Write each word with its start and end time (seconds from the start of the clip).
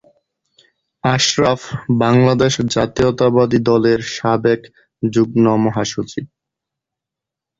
আশরাফ 1.03 1.61
বাংলাদেশ 2.01 2.53
জাতীয়তাবাদী 2.75 3.59
দলের 3.69 3.99
সাবেক 4.15 4.61
যুগ্ম 5.03 5.45
মহাসচিব। 5.65 6.25